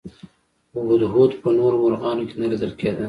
[0.71, 2.99] خو هدهد په نورو مرغانو کې نه لیدل کېده.